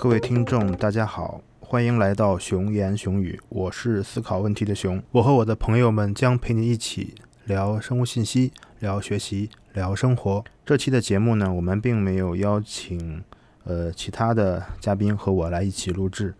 [0.00, 5.02] 各位听众，大家好，欢迎来到熊言熊语，我是思考问题的熊。
[5.10, 10.42] 我和我的朋友们将陪你一起聊生物信息，聊学习，聊生活。
[10.64, 13.22] 这期的节目呢，我们并没有邀请
[13.64, 16.32] 呃其他的嘉宾和我来一起录制。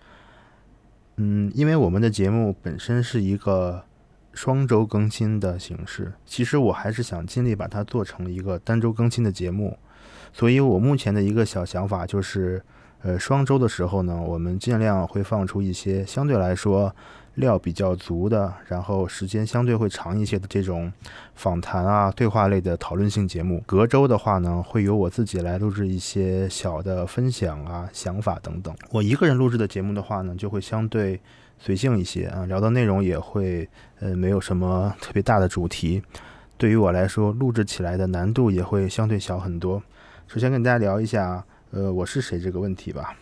[1.16, 3.84] 嗯，因为我们的节目本身是一个
[4.32, 9.78] 双周更新的形式，其实我还是想尽力把它做成一个单周更新的节目。
[10.32, 12.64] 所以我目前的一个小想法就是，
[13.02, 16.94] 呃，双周的时候呢，我们尽量会放出一些相对来说
[17.36, 20.92] 料比较足的，然后时间相对会长一些的这种
[21.34, 23.62] 访谈啊、对话类的讨论性节目。
[23.66, 28.74] 隔周的话呢，会由我自己来录制一些小的分享啊、想法等等。
[28.90, 31.18] 我一个人录制的节目的话呢，就会相对
[31.58, 33.66] 随性一些啊，聊的内容也会
[34.00, 36.02] 呃没有什么特别大的主题。
[36.58, 39.82] 对于我来说，录制起来的难度也会相对小很多。
[40.26, 43.16] 首先跟大家聊一下，呃，我是谁这个问题吧。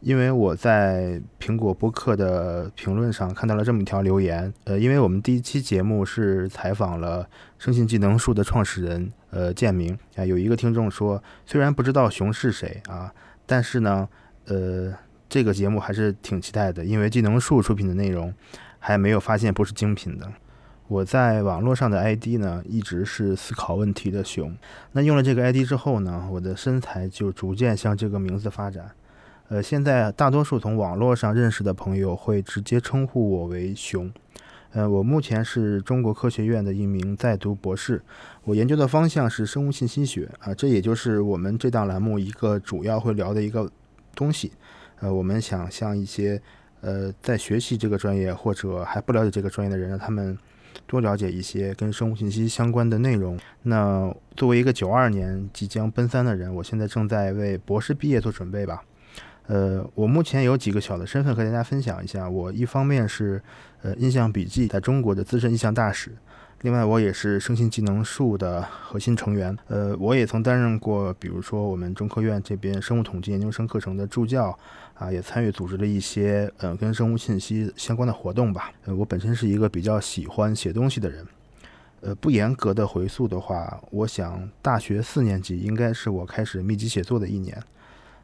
[0.00, 13.12] 因为我在苹果播客的评论上看到了这么一条留言，呃，因为我们第一期节目是采访了生信技能树的创始人，呃，建明啊，有一个听众说，虽然不知道熊是谁啊，
[13.44, 14.08] 但是呢，
[14.46, 14.94] 呃，
[15.28, 18.32] 这个节目还是挺期待的，因为技能树出品的内容
[18.78, 20.30] 还没有发现不是精品的。
[20.90, 24.52] 我在网络上的 ID 呢，一直是思考问题的熊。
[24.90, 28.90] 那用了这个 ID 之后呢，我的身材就逐渐向这个名字发展。
[29.50, 34.12] 呃，现在大多数从网络上认识的朋友会直接称呼我为熊。
[34.72, 38.02] 呃，我目前是中国科学院的一名在读博士，
[38.42, 43.70] 我研究的方向是生物信息学啊，这也就是我们这档栏目一个主要会聊的一个
[44.16, 44.50] 东西。
[44.98, 46.42] 呃，我们想向一些
[46.80, 50.36] 呃在学习这个专业或者还不了解这个专业的人，让他们。
[50.86, 53.38] 多了解一些跟生物信息相关的内容。
[53.62, 58.82] 那作为一个九二年即将奔三的人，我现在正在为博士毕业做准备吧。
[59.46, 62.28] 呃，我目前有几个小的身份和大家分享一下。
[62.28, 63.42] 我一方面是
[63.82, 66.12] 呃印象笔记在中国的资深印象大使。
[66.62, 69.56] 另外，我也是生信技能树的核心成员。
[69.68, 74.54] 呃，我也曾担任过，比如说我们中科院这边生物统计研究生课程的助教，
[74.92, 78.70] 啊，也参与组织了一些呃跟生物信息相关的活动吧。
[78.84, 81.26] 呃，我本身是一个比较喜欢写东西的人。
[82.02, 87.58] 呃，不严格的回溯的话，我想大学四年级应该是我开始密集写作的一年。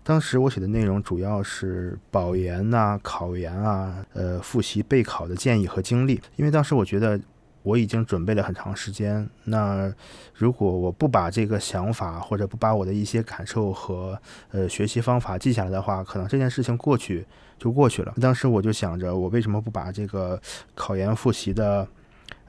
[0.03, 7.19] 当时我写的内容主要是保研呐、考研啊、呃复习备考的建议和经历，因为当时我觉得。
[7.67, 9.93] 我已经准备了很长时间，那
[10.33, 14.17] 如果我不把这个想法或者不把我的一些感受和
[14.53, 17.27] 呃学习方法记下来的话，可能这件事情过去
[17.59, 18.15] 就过去了。
[18.21, 20.41] 当时我就想着，我为什么不把这个
[20.77, 21.89] 考研复习的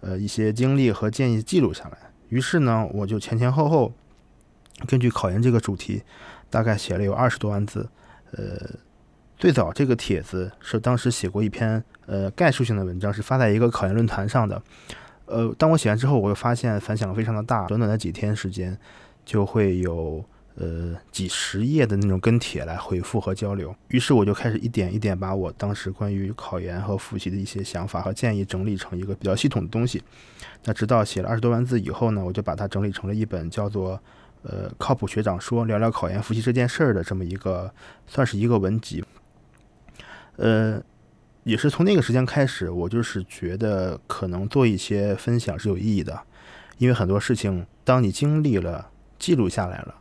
[0.01, 1.97] 呃一些经历和建议记录下来？
[2.29, 3.91] 于是呢，我就前前后后
[4.85, 6.03] 根据考研这个主题，
[6.51, 7.89] 大概写了有二十多万字。
[8.33, 8.43] 呃，
[9.35, 14.61] 最早这个帖子是当时写过一篇呃概述性的文章，是发在一个考研论坛上的。
[15.27, 18.77] 呃，当我写完之后，我又发现反响非常的大，短短的几天时间，
[19.25, 20.23] 就会有
[20.55, 23.75] 呃几十页的那种跟帖来回复和交流。
[23.89, 30.01] 于是我就开始一点一点把我当时关于考研和复习的一些想法和建议整理成一个比较系统的东西。
[30.63, 33.95] 那直到写了二十多万字以后呢，我就把它整理成了一本叫做
[34.43, 37.73] 《呃靠谱学长说聊聊考研复习这件事儿》的这么一个，
[38.07, 39.03] 算是一个文集。
[40.37, 40.81] 呃。
[41.47, 46.19] 也是从那个时间开始，我就是觉得可能做一些分享是有意义的，
[46.77, 49.95] 因为很多事情，当你经历了、记录下来了，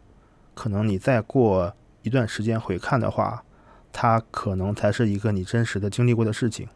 [0.55, 3.45] 可能你再过一段时间回看的话，
[3.93, 6.67] 它可能才是一个你真实的经历过的事情。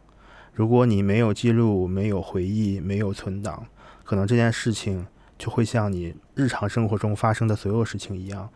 [0.53, 3.65] 如果你没有记录、没有回忆、没有存档，
[4.05, 5.05] 可能这件事情
[5.37, 8.49] 就会像你日常生活中发生的所有事情一样。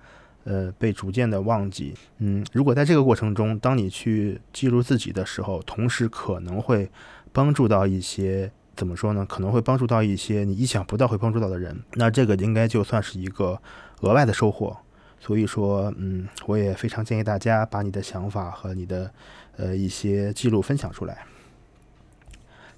[0.45, 1.93] 呃，被逐渐的忘记。
[2.19, 6.89] 嗯，如果在这个过程中，当你去记录自己的时候，同时可能会
[7.33, 9.25] 帮助到一些怎么说呢？
[9.27, 11.75] 可能会帮助到一些你意想不到会帮助到的人。
[11.95, 13.59] 那这个应该就算是一个
[14.01, 14.77] 额外的收获。
[15.19, 19.11] 所以说，嗯，我也非常建议大家把你的想法和你的
[19.57, 21.25] 呃一些记录分享出来。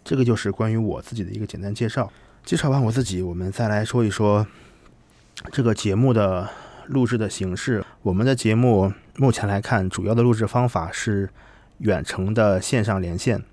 [0.06, 2.10] 这个就是关于我自己的一个简单介绍。
[2.46, 4.48] 介绍完我自己，我们再来说一说
[5.52, 6.50] 这个节目的。
[6.88, 11.30] 录制的形式，我们的节目目前来看，主要的录制方法是
[11.80, 13.44] 远程的线上连线。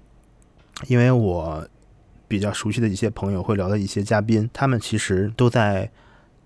[0.88, 1.69] 因为我
[2.26, 5.90] 比较熟悉的一些朋友会聊的一些嘉宾，他们其实都在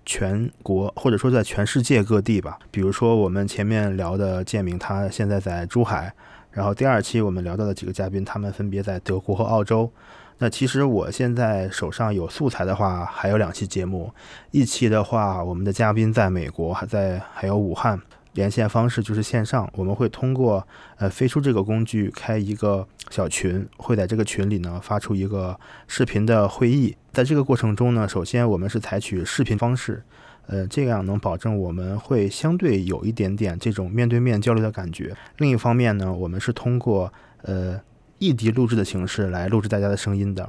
[0.05, 2.59] 全国或者说在全世界各地吧。
[2.69, 6.09] 比如说我们前面聊的建明，他现在在珠海；
[6.51, 9.91] 然后第二期我们聊到的几个嘉宾，他们分别在德国和澳洲。
[10.39, 14.11] 那其实我现在手上有素材的话，还有两期节目。
[14.51, 18.01] 一期的话，我们的嘉宾在美国，还在还有武汉。
[18.33, 20.65] 连线方式就是线上，我们会通过
[20.97, 26.95] 呃飞书这个工具开一个小群，会在这个群里呢发出一个视频的会议。
[27.11, 30.03] 在这个过程中呢，首先我们是采取视频方式，
[30.45, 35.13] 呃，这样能保证我们会相对有一点点这种面对面交流的感觉。
[35.37, 37.11] 另一方面呢，我们是通过
[37.41, 37.81] 呃
[38.19, 40.47] 异地录制的形式来录制大家的声音的。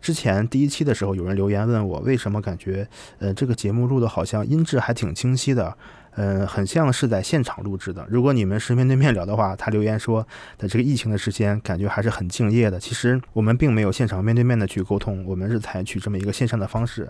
[0.00, 5.76] 之前第一期的时候，有人留言问我为什么感觉呃这个节目录的好像音质还挺清晰的。
[6.18, 8.06] 嗯，很像是在现场录制的。
[8.08, 10.26] 如果你们是面对面聊的话，他留言说，
[10.56, 12.80] 在这个疫情的时间，感觉还是很敬业的。
[12.80, 17.06] 其实我们并没有现场面对面的去沟通，我们是采取这么一个线上的方式。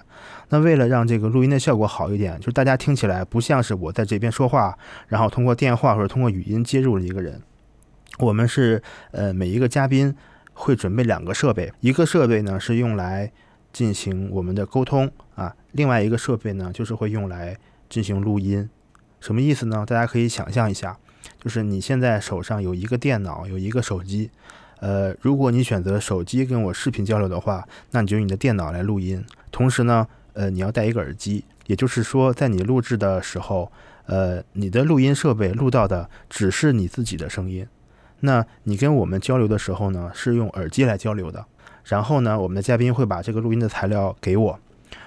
[0.48, 4.76] 那为了让这个录音的效果好一点，就是大家听起来不像是我在这边说话，
[5.06, 7.40] 然后通过电话或者通过语音接入了一个人。
[8.18, 10.14] 我们是呃每一个嘉宾
[10.52, 13.30] 会准备两个设备，一个设备呢是用来
[13.72, 17.56] 进行我们的沟通啊，另外一个设备呢就是会用来
[17.88, 18.68] 进行录音。
[19.20, 19.84] 什么意思呢？
[19.86, 20.96] 大家可以想象一下，
[21.40, 24.30] 就是你现在手上有一个电脑，有一个手机，
[24.80, 29.24] 呃，如果你选择手机跟我视频交流的话，那你就用你的电脑来录音。
[29.50, 33.72] 同时呢，呃，你要带一个耳机，也就是说，在你录制的时候，
[34.04, 37.66] 呃，你的录音设备录到的只是你自己的声音。
[38.20, 41.44] 那你跟我们交流的时候呢，是用耳机来交流的。
[41.84, 44.58] 然后呢，我们的嘉宾会把这个录音的材料给我。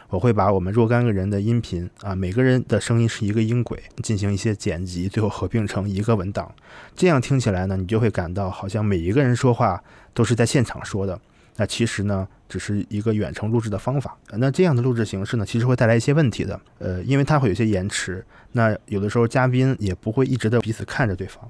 [0.10, 6.52] 我会把我们若干个人的音频啊，每个人的声音是一个音轨，进行一些剪辑，最后合并成一个文档。
[6.96, 9.84] 这样听起来呢，你就会感到好像每一个人说话
[10.16, 11.20] 都是在现场说的。
[11.58, 14.18] 那其实呢，只是一个远程录制的方法。
[14.32, 16.60] 那这样的录制形式呢，其实会带来一些问题的。
[16.80, 21.48] 呃，因为它会有些延迟，那有的时候嘉宾也不会一直的彼此看着对方，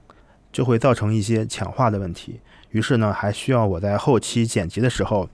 [0.51, 2.39] 就会造成一些抢话的问题。
[2.71, 5.29] 于是呢，还需要我在后期剪辑的时候。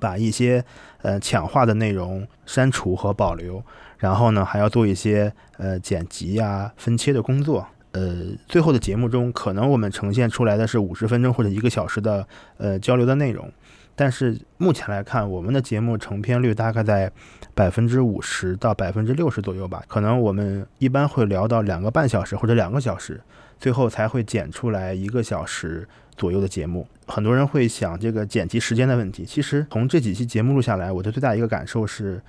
[0.00, 0.64] 把一些
[1.02, 3.62] 呃抢话的内容删除和保留，
[3.98, 7.66] 然后呢还要做一些呃剪辑呀、分切的工作。
[7.92, 12.26] 呃，最后的节目中，可能我们呈现出来的是五十分钟或者一个小时的
[12.56, 13.52] 呃交流的内容，
[13.94, 17.12] 但是目前来看，我们的节目成片率大概在
[17.54, 19.82] 百分之五十到百分之六十左右吧。
[19.86, 23.20] 可能我们一般会聊到两个半小时或者两个小时，
[23.62, 25.88] 最后才会剪出来一个小时。
[26.14, 29.24] 左右的节目，很多人会想这个剪辑时间的问题。
[29.24, 32.20] 其实从这几期节目录下来，我的最大一个感受是，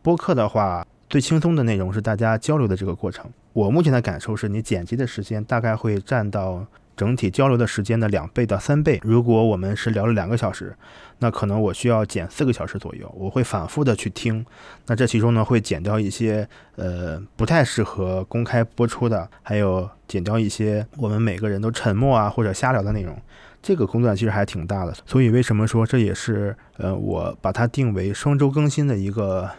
[0.00, 3.30] 播客的话最轻松的内容是大家交流的这个过程。
[3.52, 6.66] 我目前的感受是，你剪辑的时间大概会占到。
[6.96, 8.98] 整体交流的时间的两倍到三倍。
[9.04, 10.74] 如果我们是聊了两个小时，
[11.18, 13.12] 那可能我需要剪四个小时左右。
[13.16, 14.44] 我会反复的去听，
[14.86, 23.16] 那这其中呢会剪掉一些呃不太适合公开播出的，还有剪掉一些我们每个人都沉默啊或者瞎聊的内容。
[23.62, 24.94] 这个工作量其实还挺大的。
[25.04, 29.50] 所以为什么说这也是呃我把它定为双周更新的一个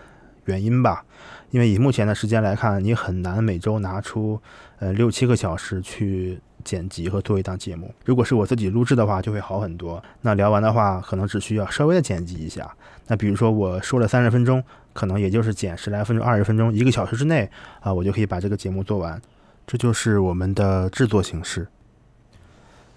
[0.46, 1.04] 原因吧？
[1.52, 4.42] 因为以目前的时间来看，你很难每周拿出
[4.80, 6.40] 呃六七个小时去。
[6.68, 10.04] 剪辑和做一档节目，如果是我自己录制的话，就会好很多。
[10.20, 12.70] 那聊完的话，可能只需要稍微的剪辑一下。
[13.08, 14.62] 那比如说我说了三十分钟，
[14.92, 17.50] 可能也就是剪十来分钟、二十分钟，一个小时之内
[17.80, 19.22] 啊，我就可以把这个节目做完。
[19.66, 21.70] 这就是我们的制作形式。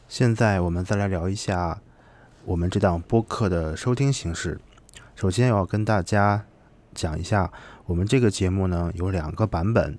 [0.09, 1.81] 现在我们再来聊一下
[2.45, 4.61] 我们这档播客的收听形式。
[5.15, 6.43] 首先要跟大家
[6.93, 7.53] 讲一下，
[7.87, 9.97] 我们这个节目呢有两个版本。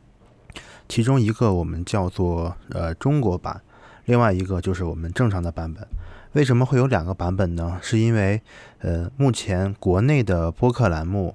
[0.91, 3.61] 其中一个我们叫做呃中国版，
[4.07, 5.87] 另外一个就是我们正常的版本。
[6.33, 7.79] 为什么会有两个版本呢？
[7.81, 8.41] 是因为
[8.79, 11.33] 呃目前国内的播客栏目，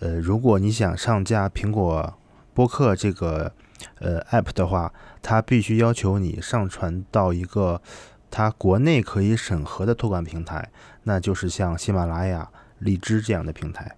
[0.00, 2.14] 呃如果你想上架苹果
[2.54, 3.52] 播客这个
[3.98, 7.82] 呃 app 的话，它必须要求你上传到一个
[8.30, 10.70] 它国内可以审核的托管平台，
[11.02, 12.48] 那就是像喜马拉雅、
[12.78, 13.94] 荔枝这样的平台。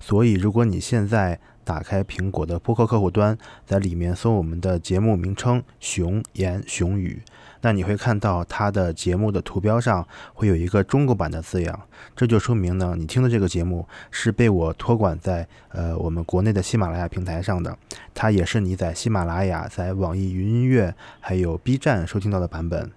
[0.00, 7.22] 所以如果你现在打开苹果的播客客户端，在里面搜我们的节目名称“熊言熊语”，
[7.62, 11.80] 那你会看到它的节目的图标上会有一个中国版的字样，
[12.16, 17.76] 这就说明呢，你听的这个节目是被我托管在呃我们国内的喜马拉雅平台上的，
[18.12, 22.90] 它也是你在喜马拉雅、在网易云音乐还有 B 站收听到的版本。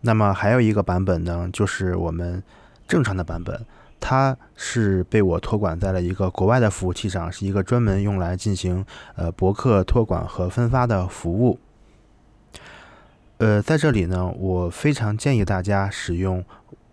[0.00, 2.42] 那么还有一个版本呢，就是我们
[2.86, 3.64] 正常的版本。
[4.00, 8.84] 它是被我托管在了一个国外的服务器上，是一个专门用来进行
[9.16, 11.58] 呃博客托管和分发的服务。
[13.38, 16.44] 呃，在这里呢，我非常建议大家使用，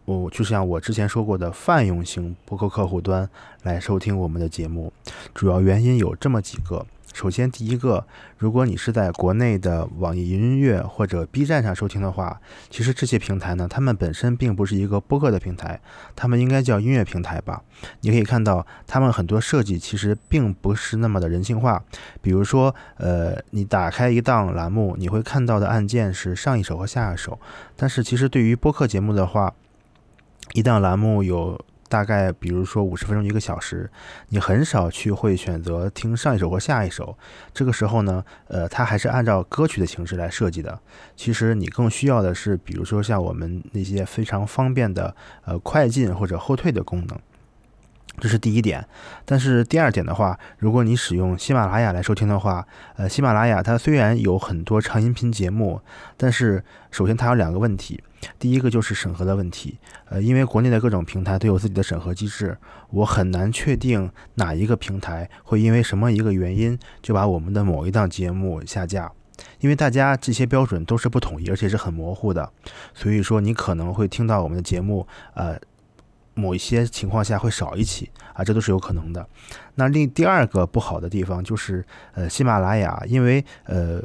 [0.05, 3.27] 我就像我之前说过的泛用型博客客户端
[3.63, 4.93] 来收听我们的节目。
[5.33, 6.85] 主要原因有这么几个：
[7.15, 8.05] 首先，第一个，
[8.37, 15.79] 如果你是在国内的网易云音乐或者 B 站上收听的话，其实这些平台呢，它们本身并不是一个播客的平台，
[16.13, 17.61] 它们应该叫音乐平台吧？
[18.01, 21.81] 你可以看到，它们很多设计其实并不是那么的人性化。
[22.21, 27.39] 比如说，呃，你打开一档栏目，你会看到的按键是上一首和下一首，
[27.77, 29.53] 但是其实对于播客节目的话，
[30.51, 31.57] 一档栏目有。
[31.87, 33.89] 大概比如说五十分钟一个小时，
[34.29, 37.17] 你很少去会选择听上一首或下一首。
[37.53, 40.79] 这个时候呢，呃，它还是按照歌曲的形式来设计的。
[41.15, 45.15] 其实你更需要的是，比如说像我们那些非常方便的
[45.45, 47.19] 呃快进或者后退的功能。
[48.17, 48.87] 这是第一点，
[49.25, 55.81] 但是第二点的话，如果你使用喜马拉雅来收听的话，呃，喜马拉雅它虽然有很多长音频节目，
[56.15, 58.01] 但是首先它有两个问题，
[58.39, 59.77] 第一个就是审核的问题，
[60.09, 62.57] 呃，因为国内的各种平台都有自己的审核机制，
[62.89, 69.11] 我很难确定哪一个平台会因为什么一个原因就把我们的某一档节目下架，
[69.59, 72.49] 因为大家这些标准都是不统一，而且是很模糊的，
[72.93, 75.59] 所以说你可能会听到我们的节目，呃。
[76.35, 79.27] 某一些情况下会少一起啊，这都是有可能的。
[79.73, 83.99] 那另第二个不好的地方就是，呃，喜马拉雅，因为呃，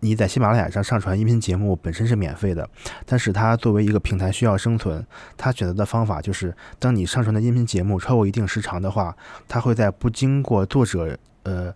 [0.00, 2.68] 你在喜马拉雅上上传音频节目本身是免费的，
[3.06, 9.16] 但是它作为一个平台需要生存，它选择的方法就是，当你上传的音频节目超过一定时长的话，
[9.48, 11.72] 它会在不经过作者呃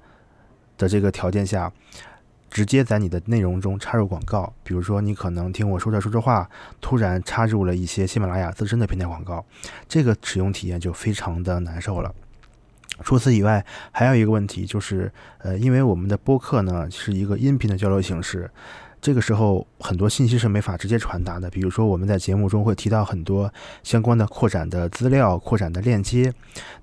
[0.77, 1.73] 的这个条件下。
[2.55, 6.49] 直接在你的内容中插入广告，比如说你可能听我说着说着话，
[6.81, 9.45] 突然插入了一些喜马拉雅自身的平台广告，
[9.89, 12.15] 这个使用体验就非常的难受了。
[13.03, 18.49] 除此以外，还有一个问题就是，呃，因为我们的播客呢是一个音频的交流形式。
[19.05, 21.51] 这个时候，很多信息是没法直接传达的。
[21.51, 26.33] 比如说，我们在节目中会提到很多相关的扩展的资料、扩展的链接。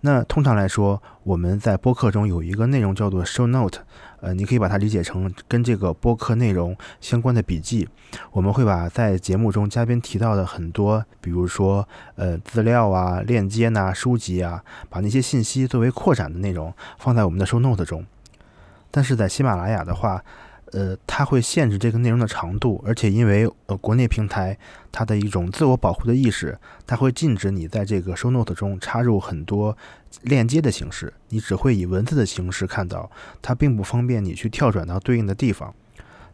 [0.02, 3.80] 那通常来说，我们在播客中有一个内容叫做 show note，
[4.20, 7.90] 呃，你可以把它理解成跟这个播客内容相关的笔记。
[8.32, 18.06] 我们会把在节目中嘉宾提到的很多，比如说呃资料啊、链接呐、书籍啊，把那些信息作为扩展的内容放在我们的 show note 中。
[18.92, 20.24] 但是在喜马拉雅的话，
[20.72, 24.58] 呃，它会限制这个内容的长度，而且因为呃国内平台
[24.92, 29.78] 它的一种自我保护的意识，它会禁止你在这个 show note 中插入很多
[30.22, 33.12] 链接的形式，你只会以文字的形式看到，
[33.42, 35.74] 它并不方便你去跳转到对应的地方。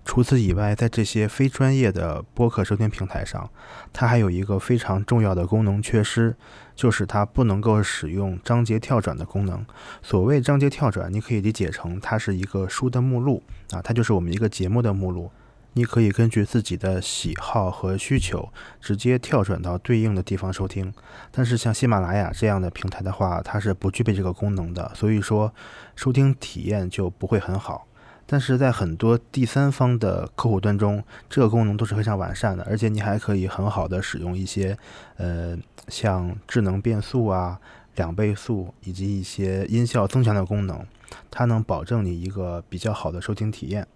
[0.07, 3.49] 除此以外，在这些非专业的播客收听平台上，
[3.91, 6.33] 它还有一个非常重要的功能缺失，
[6.73, 9.63] 就是它不能够使用章节跳转的功能。
[10.01, 15.29] 所谓章节跳转，你可以理解成它是一个书的目录啊，它就是我们一个节目的目录。
[15.73, 18.49] 你可以根据自己的喜好和需求，
[18.79, 20.91] 直接跳转到对应的地方收听。
[21.31, 25.53] 但是像喜马拉雅这样的平台的话，它是不具备这个功能的，所以说
[25.97, 27.85] 收听体验就不会很好。
[28.29, 34.77] 但是在很多第三方的客户端中，这个功能都是非常完善的，而且你还可以很好的使用一些，
[35.15, 35.57] 呃，
[35.87, 37.57] 像智能变速啊、
[37.95, 40.85] 两倍速以及一些音效增强的功能，
[41.31, 43.87] 它能保证你一个比较好的收听体验。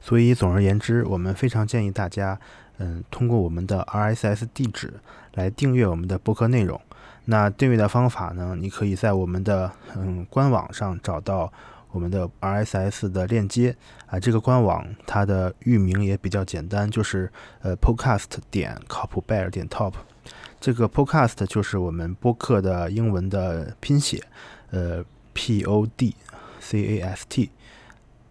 [0.00, 2.40] 所以总而言之，我们非常建议大家，
[2.78, 4.94] 嗯，通过我们的 RSS 地址
[5.34, 6.80] 来订阅我们的播客内容。
[7.26, 11.52] 那订阅的方法呢，你可以在我们的嗯官网上找到。
[11.96, 13.74] 我们的 RSS 的链接
[14.04, 19.94] 啊，这个官网它的域名也比较简单，就是呃 Podcast 点靠谱 Bear 点 Top。
[20.60, 24.22] 这个 Podcast 就是我们播客的英文的拼写，
[24.72, 26.14] 呃 P O D
[26.60, 27.50] C A S T，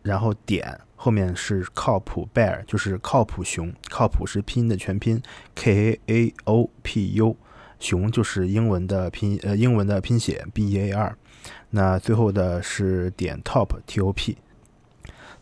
[0.03, 5.19] 然后点后面是靠谱 Bear，就是靠谱熊，靠谱是拼音的全拼
[5.55, 7.35] K A O P U，
[7.79, 11.17] 熊就是英文的拼呃英文的拼写 B E A R。
[11.69, 14.37] 那最后的是点 top t o p，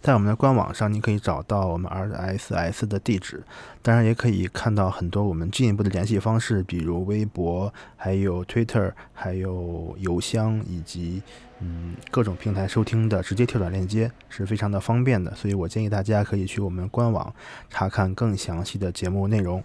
[0.01, 3.43] 在我们的官网上，你可以找到我们 RSS 的地址，
[3.81, 11.21] 当然也可以看到很多我们进一步的联系方式，比如微博、还有 Twitter、还有邮箱以及
[11.59, 15.33] 嗯各种平台收听的直接跳转链接，是非常的方便的。
[15.35, 17.33] 所以我建议大家可以去我们官网
[17.69, 19.63] 查看更详细的节目内容。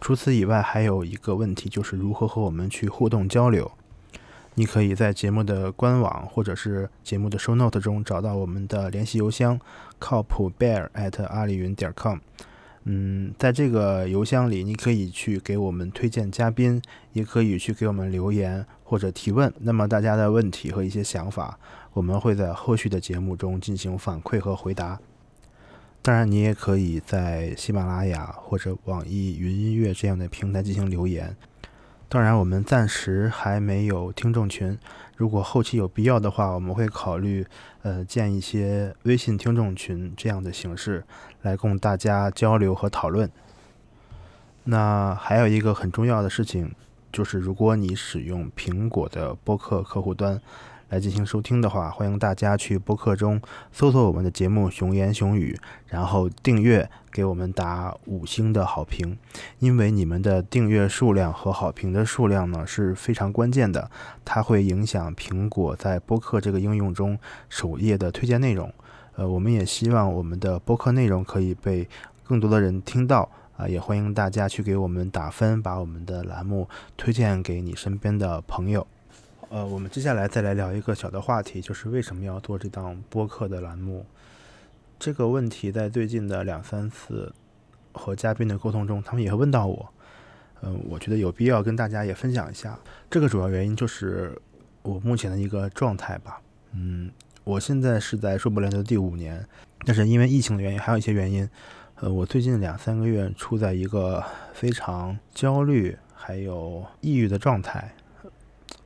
[0.00, 3.70] 除此以外，还有一个问题就是如何和我们去互动交流。
[4.54, 9.58] 你可以在节目的官网或者是节目的 show note 中找到我们的联系邮箱，
[9.98, 12.18] 靠谱 bear at 阿里云点 com。
[12.84, 16.82] 嗯，在这个邮箱里，你可以去给我们推荐嘉宾，
[17.12, 19.52] 也可以去给我们留言或者提问。
[19.60, 21.58] 那么大家的问题和一些想法，
[21.92, 24.98] 我们会在后续的节目中进行反馈和回答。
[26.02, 31.36] 当然，你也可以在喜马拉雅或者网易云音乐这样的平台进行留言。
[32.12, 34.78] 当然，我们暂时还没有听众群。
[35.16, 37.42] 如果后期有必要的话，我们会考虑
[37.80, 41.02] 呃建一些微信听众群这样的形式，
[41.40, 43.30] 来供大家交流和讨论。
[44.64, 46.74] 那还有一个很重要的事情，
[47.10, 50.38] 就是如果你使用苹果的播客客户端。
[50.92, 53.40] 来进行收听的话，欢迎大家去播客中
[53.72, 59.16] 搜索我们的节目《熊言熊语》，然后订阅，给我们打五星的好评。
[59.58, 63.90] 因为你们的订阅数量和好评的数量呢是非常关键的，
[64.22, 67.18] 它会影响苹果在播客这个应用中
[67.48, 68.70] 首页的推荐内容。
[69.16, 71.88] 呃，我们也希望我们的播客内容可以被
[72.22, 76.68] 更多的人听到啊，也欢迎大家去给我们打分，把我们的栏目
[76.98, 78.86] 推荐给你身边的朋友。
[79.52, 84.06] 呃，我们接下来再来聊一个小的话题，就是为什么要做这档播客的栏目？
[84.98, 87.30] 这个问题在最近的两三次
[87.92, 89.92] 和嘉宾的沟通中，他们也会问到我。
[90.62, 92.78] 嗯，我觉得有必要跟大家也分享一下。
[93.10, 94.40] 这个主要原因就是
[94.80, 96.40] 我目前的一个状态吧。
[96.72, 97.10] 嗯，
[97.44, 99.46] 我现在是在硕博连读第五年，
[99.84, 101.46] 但是因为疫情的原因，还有一些原因，
[101.96, 107.94] 呃，我最近两三个月处在一个非常焦虑还有抑郁的状态。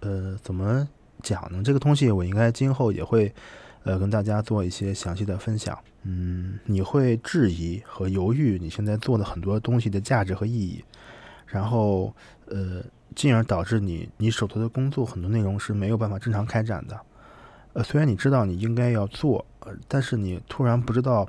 [0.07, 0.87] 呃，怎么
[1.21, 1.61] 讲呢？
[1.65, 3.35] 这个东西我应该今后也会，
[3.83, 5.77] 呃，跟大家做一些详细的分享。
[6.05, 10.85] 嗯，你会质疑和犹豫你现在做的很多东西的价值和意义，
[11.45, 12.15] 然后
[12.47, 12.81] 呃，
[13.17, 16.97] 进而导致你你手头的工作很多内容是没有办法正常开展的。
[17.73, 19.45] 呃，虽然你知道你应该要做，
[19.89, 21.29] 但是你突然不知道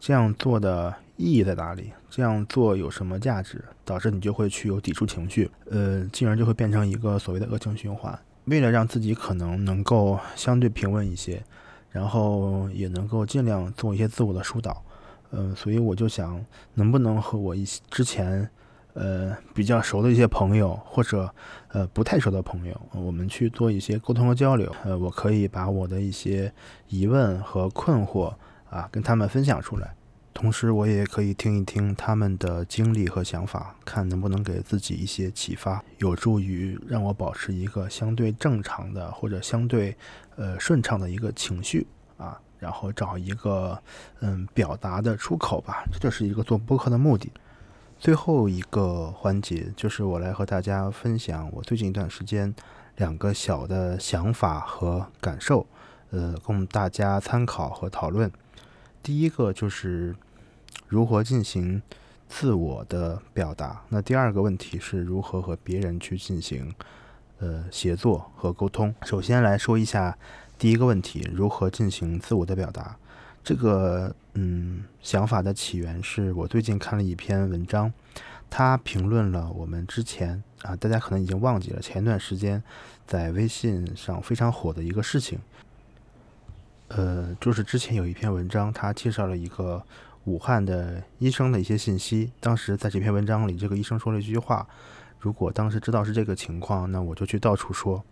[0.00, 8.18] 这样做的意义在哪里，这样做有什么价值，导致你就会去有抵触情绪，呃，进而就会变成一个所谓的恶性循环。
[8.46, 11.42] 为了让自己可能能够相对平稳一些，
[11.90, 14.82] 然后也能够尽量做一些自我的疏导，
[15.30, 16.44] 嗯，所以我就想，
[16.74, 18.48] 能不能和我一之前。
[18.96, 21.28] 呃，比较熟的一些朋友，或者
[21.72, 24.72] 呃不太熟的朋友，我们去做一些沟通和交流。
[24.84, 26.52] 呃，我可以把我的一些
[26.86, 28.32] 疑问和困惑
[28.70, 29.96] 啊跟他们分享出来，
[30.34, 39.96] 同时我也可以听一听他们的经历和想法，看能不能给自己一些启发，有助于让我保持一个相对正常的或者相对
[40.36, 41.86] 呃顺畅的一个情绪
[42.18, 43.80] 啊，然后找一个
[44.20, 45.84] 嗯表达的出口吧。
[45.90, 47.32] 这就是一个做播客的目的。
[47.96, 52.52] 最后一个环节就是我来和大家分享我最近一段时间
[52.96, 55.64] 两个小的想法和感受，
[56.10, 58.30] 呃，供大家参考和讨论。
[59.02, 60.14] 第一个就是
[60.88, 61.82] 如何进行
[62.28, 66.74] 自我的表达，那第二个问题是如何和别人去进行
[67.38, 68.94] 呃协作和沟通。
[69.02, 70.16] 首先来说一下
[70.58, 72.96] 第一个问题，如何进行自我的表达。
[73.42, 77.92] 这个嗯想法的起源是我最近看了一篇文章，
[78.48, 82.62] 他评论了我们之前啊，大家可能已经忘记了前一段时间
[83.06, 85.38] 在微信上非常火的一个事情，
[86.88, 89.84] 呃，就是之前有一篇文章，他介绍了一个
[90.24, 92.32] 武汉的医生的一些信息。
[92.40, 94.66] 当时在这篇文章里，这个医生说了一句话
[95.18, 98.02] ：“如果当时知道是这个情况，那我就去到处说。”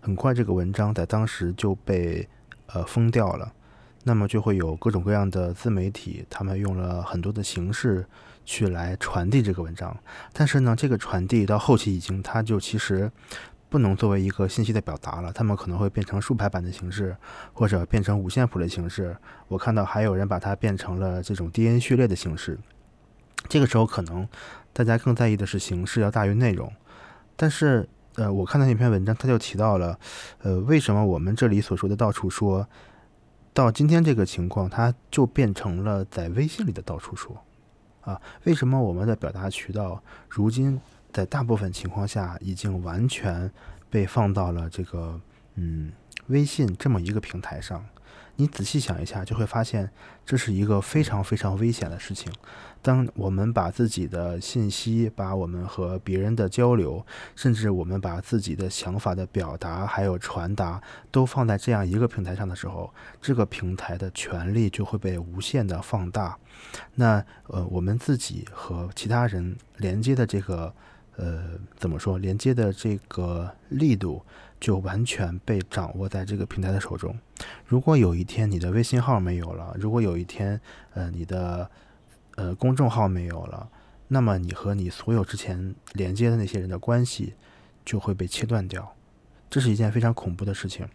[0.00, 2.28] 很快，这个文章在当时就被
[2.66, 3.52] 呃封掉了。
[4.06, 8.04] 那么就会有各种各样的自媒体，他们用了很多的形式
[8.44, 9.96] 去来传递这个文章。
[10.30, 13.10] 但是呢，这个传递到后期已经，它就其实
[13.74, 15.32] 不能作为一个信息的表达了。
[15.32, 17.16] 他们可能会变成竖排版的形式，
[17.52, 19.16] 或者变成五线谱的形式。
[19.48, 22.56] 我看到还有人把它变成了这种 DNA 序列的形式。
[23.48, 24.28] 这个时候，可能
[24.72, 26.72] 大家更在意的是形式要大于内容。
[27.34, 29.98] 但是，呃，我看到那篇文章，他就提到了，
[30.42, 32.68] 呃，为什么我们这里所说的到处说。
[33.52, 37.36] 到今天这个情况，它就变成了在微信里的到处说，
[38.02, 40.80] 啊，为什么我们的表达渠道如今
[41.14, 43.48] 在大部分情况下已经完全
[43.88, 45.20] 被放到了这个
[45.54, 45.92] 嗯
[46.26, 47.86] 微信这么一个平台上？
[48.36, 49.88] 你仔细想一下，就会发现
[50.26, 52.32] 这是一个非常非常危险的事情。
[52.82, 66.36] 当我们把自己的信息、把我们和别人的交流，甚至我们把自己的想法的表达还有传达，都放在这样一个平台上的时候，这个平台的权利就会被无限的放大。
[66.96, 70.74] 那呃，我们自己和其他人连接的这个
[71.16, 72.18] 呃，怎么说？
[72.18, 74.22] 连接的这个力度
[74.58, 77.16] 就完全被掌握在这个平台的手中。
[77.66, 80.60] 如果有一天你的微信号没有了，如果有一天
[80.92, 81.70] 呃你的
[82.36, 83.68] 呃，公众号没有了，
[84.08, 87.34] 那么你和你所有之前连接的那些人的关系
[87.84, 88.94] 就会被切断掉，
[89.48, 90.88] 这是一件非常恐怖的事情。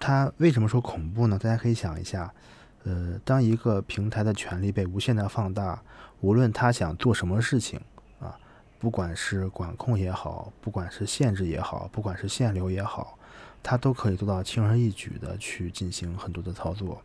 [0.00, 1.38] 它为什么说恐怖呢？
[1.38, 2.34] 大家可以想一下，
[2.82, 5.82] 呃，当一个平台的权利被无限的放大，
[6.24, 7.78] 无论他想做什么事情
[8.18, 8.34] 啊，
[8.78, 13.18] 不管是管控也好，不管是限制也好，不管是限流也好，
[13.62, 17.02] 他都可以做到轻而易举的去进行很多的操作。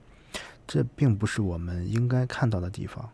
[0.66, 3.10] 这并不是我们应该看到的地方。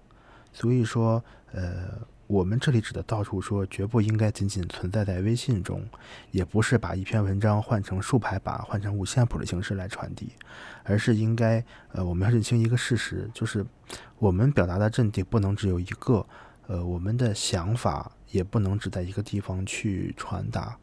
[0.53, 1.89] 所以说，呃，
[2.27, 5.85] 我们这里指的到处说，绝不应该仅仅存在在微信中，
[6.31, 10.31] 也不是把一篇文章换成竖排版、换成五线谱的形式来传递，
[10.83, 13.65] 而是应该，呃，我们要认清一个事实，就是
[14.17, 16.25] 我们表达的阵地不能只有一个。
[16.67, 20.75] 呃，我们的想法也不能只在一个地方去传达。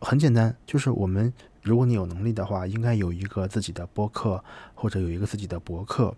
[0.00, 4.42] 很简单，就是我们，如果你有能力的话，应该有一个自己的播客，
[4.74, 6.12] 或者有一个自己的博客。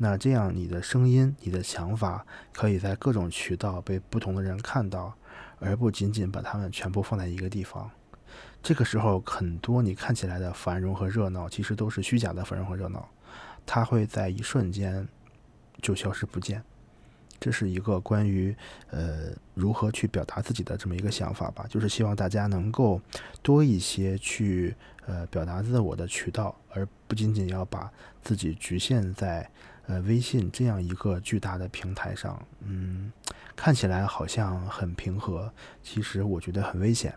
[0.00, 5.12] 那这样，你的声音、你的想法，可以在各种渠道被不同的人看到，
[5.58, 7.90] 而不仅仅把它们全部放在一个地方。
[8.62, 13.08] 这个时候，很多你看起来的繁荣和热闹，其实都是虚假的繁荣和热闹，
[13.66, 15.06] 它会在一瞬间
[15.82, 16.62] 就消失不见。
[17.40, 18.54] 这是一个关于
[18.90, 23.00] 呃如何去表达自己的这么一个想法吧，就是希望大家能够
[23.42, 24.74] 多一些去
[25.06, 27.90] 呃表达自我的渠道，而不仅仅要把
[28.22, 29.48] 自己局限在
[29.88, 32.40] 呃微信这样一个巨大的平台上。
[32.60, 33.10] 嗯，
[33.56, 37.12] 看起来好像很平和，其实我觉得很危险。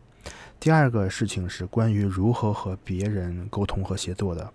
[0.59, 4.53] 第二个事情是关于如何和别人沟通和协作的。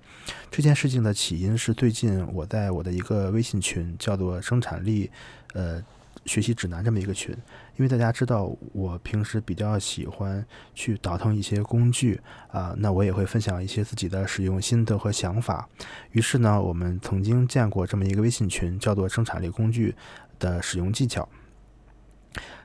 [0.51, 5.11] 这件事情的起因是最近我在我的一个微信群，叫做“生产力”。
[5.55, 5.83] 呃，
[6.27, 7.35] 学习指南这么一个群，
[7.77, 15.69] 因为大家知道我平时比较喜欢去倒腾一些工具啊，那我也会分享一些自己的使用心得和想法。
[16.11, 19.95] 于是呢，我们曾经建过这么一个微信群，叫做“生产力工具
[20.39, 21.29] 的使用技巧”。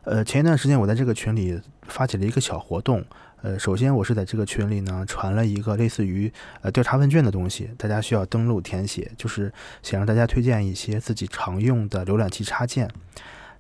[0.04, 3.06] 呃，前一段时间我在这个群里发起了一个小活动。
[3.44, 12.90] 呃，首先我是在这个群里呢传了一个类似于呃调查问卷的东西，大家需要登录填写，就是想让大家推荐一些自己常用的浏览器插件。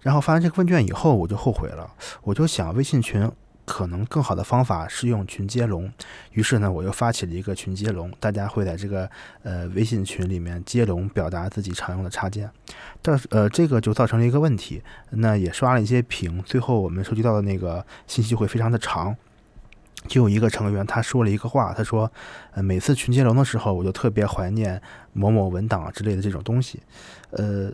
[0.01, 1.89] 然后发完这个问卷以后，我就后悔了，
[2.23, 3.31] 我就想微信群
[3.65, 5.91] 可能更好的方法是用群接龙，
[6.31, 9.09] 于是呢我又发起了一个群接龙，大家会在这个
[9.43, 12.49] 呃微信群里面接龙表达自己常用的插件，
[13.01, 19.15] 但呃这个就造成了一个问题，那也刷了一些屏，最后我们收集到的那个信息会非常的长。
[20.07, 22.11] 就有一个成员，他说了一个话，他说
[22.53, 24.81] ：“呃，每次群接龙的时候，我就特别怀念
[25.13, 26.81] 某某文档之类的这种东西。”
[27.29, 27.71] 呃，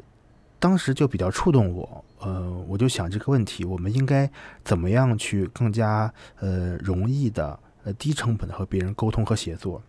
[0.59, 2.03] 当时就比较触动我。
[2.19, 4.29] 呃，我就想这个问题，我们应该
[4.63, 9.81] 怎么样去更加呃容易的、呃低成本的和别人沟通和协作？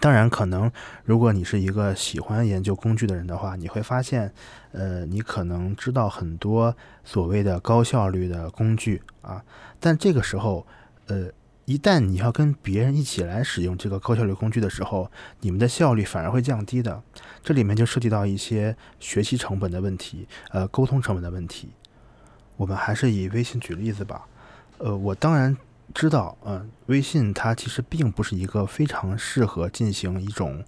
[0.00, 0.70] 当然，可能
[1.04, 4.32] 如果你是一个喜欢研究工具的人的话，你会发现，
[4.72, 9.42] 呃，你可能知道很多所谓的高效率的工具啊，
[9.78, 10.66] 但这个时候，
[11.06, 11.30] 呃。
[11.66, 17.02] 一旦你要跟别人一起来使用这个高效率工具的时候，你们的效率反而会降低的。
[17.42, 21.70] 这里面就涉及到一些学习成本的问题，呃，沟通成本的问题。
[22.56, 24.26] 我们还是以微信举例子吧。
[24.78, 25.56] 呃，我当然
[25.92, 30.64] 知道，嗯，微信它其实并不是一个非常适合进行一种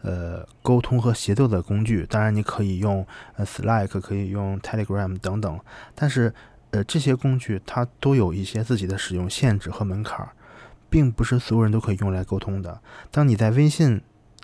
[0.00, 2.06] 呃沟通和协作的工具。
[2.06, 3.06] 当然，你可以用
[3.36, 5.60] 呃 Slack，可以用 Telegram 等等，
[5.94, 6.32] 但是
[6.70, 10.32] 呃这些工具它都有一些自己的使用限制和门槛儿。
[10.90, 12.80] 并不是所有人都可以用来沟通的。
[13.10, 14.00] 当你在微信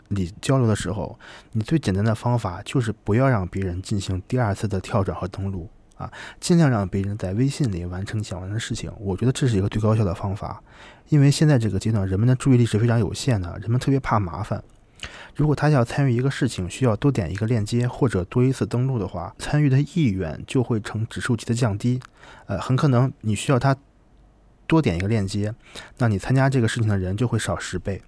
[0.09, 1.19] 里交流的时候，
[1.53, 8.93] 你最简单的方法就是不要让别人进行第二次的跳转和登录啊，尽量让别人在微信里完成想完的事情。
[8.99, 10.63] 我觉得这是一个最高效的方法，
[11.09, 14.63] 因为现在这个阶段人们的注意力是非常有限的，人们特别怕麻烦。
[15.35, 21.99] 如果他要参与一个事情，需要多点一个链接或者多一次登录的话，参与的意愿就会呈指数级的降低。
[22.47, 23.75] 呃，很可能你需要他。
[24.67, 25.55] 多点一个链接，
[25.99, 28.03] 那你参加这个事情的人就会少十倍。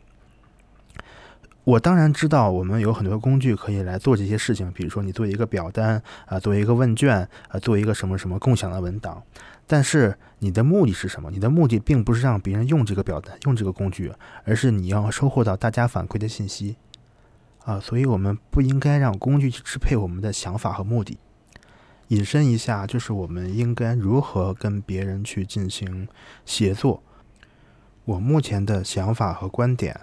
[1.64, 9.20] 我当然知道，我们有很多工具可以来做这些事情，比如说你做一个表单啊，做一个问卷啊，做一个什么什么共享的文档。
[9.66, 11.28] 但是你的目的是什么？
[11.32, 14.12] 你的目的并不是让别人用这个表单、用这个工具，
[14.44, 16.76] 而是你要收获到大家反馈的信息
[17.64, 17.80] 啊。
[17.80, 21.18] 所以我们不应该让工具去支配我们的想法和目的。
[22.08, 26.06] 引申一下，就是我们应该如何跟别人去进行
[26.44, 27.02] 协作。
[28.04, 30.00] 我目前的想法和观点，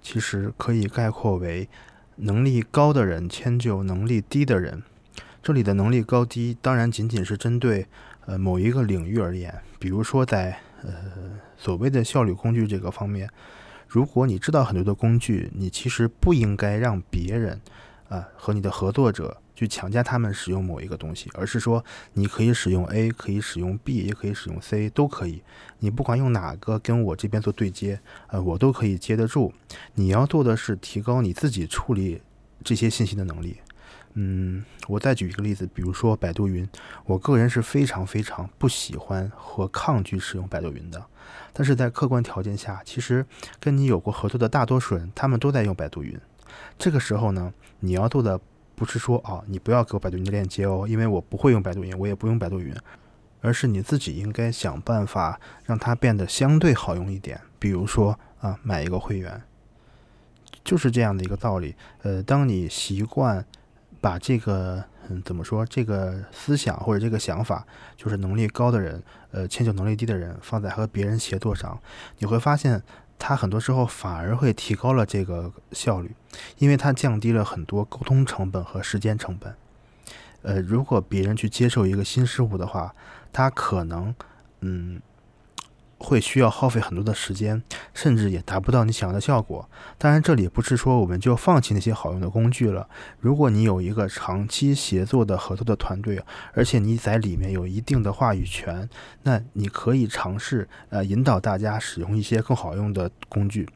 [0.00, 1.68] 其实可以概括为：
[2.14, 4.82] 能力高的人迁就能力低的人。
[5.42, 7.86] 这里的能力高低，当然仅仅是针对
[8.26, 9.52] 呃某一个领域而言。
[9.80, 10.92] 比如说，在呃
[11.56, 13.28] 所谓的效率工具这个方面，
[13.88, 17.60] 如果你知道很多的工具，你其实不应该让别人
[18.08, 19.36] 啊和你的合作者。
[19.56, 25.42] 去强加他们使用某一个东西，而是说你可以使用 A，可以使用 B，也可以使用 C，都可以。
[25.80, 29.52] 你不管用哪个跟我这边做对接，呃，我都可以接得住。
[29.94, 32.20] 你要做的是提高你自己处理
[32.62, 33.56] 这些信息的能力。
[34.18, 36.66] 嗯，我再举一个例子，比如说百度云，
[37.04, 41.04] 我个人是非常非常不喜欢和抗拒使用百度云的。
[41.52, 43.26] 但是在客观条件下，其实
[43.60, 46.18] 跟你有过合作的大多数人，他们都在用百度云。
[46.78, 48.40] 这个时候呢，你要做的
[48.76, 52.72] 不是说啊，你不要给我百度云的链接哦，因为我不会用百度云，我也不用百度云，
[53.40, 57.40] 而是你自己应该想办法让它变得相对好用一点。
[57.58, 59.42] 比如说啊，买一个会员，
[60.62, 61.74] 就是这样的一个道理。
[62.02, 63.44] 呃，当你习惯。
[63.98, 65.66] 把这个，嗯，怎么说？
[65.66, 71.76] 这个思想或者这个想法，就是能力高的人，呃，迁就能力低的人，放在和别人协作上，
[72.18, 72.80] 你会发现，
[73.18, 76.14] 它很多时候反而会提高了这个效率，
[76.58, 79.54] 因为它降低了很多沟通成本和时间成本。
[80.42, 82.94] 呃，如果别人去接受一个新事物的话，
[83.32, 84.14] 他可能，
[84.60, 85.00] 嗯。
[85.98, 87.62] 会需要耗费很多的时间，
[87.94, 89.68] 甚至也达不到你想要的效果。
[89.98, 92.88] 当然，这里不是说我们就放弃那些好用的工具了。
[93.18, 98.88] 如果你有一个长期协作的合作的团队，而且你在里面有一定的话语权，
[99.22, 103.68] 那你可以尝试呃引导大家使用一些更好用的工具。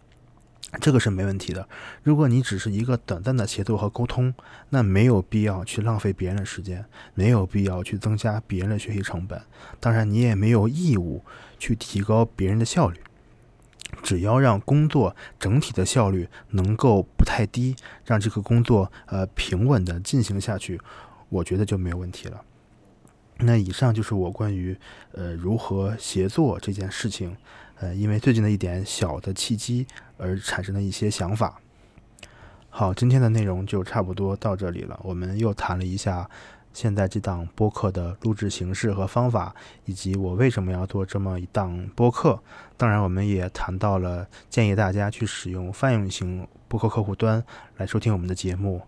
[0.80, 1.68] 这个是没问题的。
[2.04, 4.32] 如果你只是一个短暂的协作和沟通，
[4.68, 9.40] 那没有必要去浪费别人的时间，没有必要去增加别人的学习成本。
[9.80, 11.24] 当然，你也没有义务
[11.60, 12.98] 去提高别人的效率。
[14.02, 20.80] 只要让工作整体的效率能够不太低，让这个工作呃平稳的进行下去，
[21.28, 22.40] 我觉得就没有问题了。
[23.38, 24.76] 那以上就是我关于
[25.12, 27.36] 呃如何协作这件事情。
[27.80, 29.86] 呃，因为最近的一点小的契机
[30.18, 31.58] 而产生的一些想法。
[32.68, 35.00] 好，今天的内容就差不多到这里了。
[35.02, 36.28] 我们又谈了一下
[36.72, 39.54] 现在这档播客的录制形式和方法，
[39.84, 42.40] 以及我为什么要做这么一档播客。
[42.76, 47.44] 当然，我们也谈到了建议大家去使用泛用型播客客户端
[47.76, 48.82] 来收听我们的节目。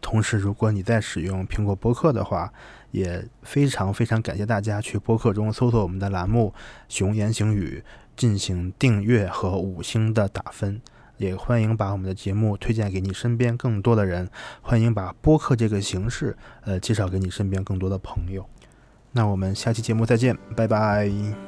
[0.00, 2.52] 同时，如果你在使用苹果播客的话，
[2.90, 6.54] 也非常非常感谢大家去播客中搜索我们的栏目
[6.88, 7.82] “熊言行语”。
[8.18, 10.82] 进行订阅和五星的打分，
[11.18, 14.28] 也欢迎把我们的节目推荐给你身边更多的人，
[14.62, 18.48] 欢迎把播客这个形式，呃，介绍给你身边更多的朋友。
[19.12, 21.47] 那我们下期节目再见，拜拜。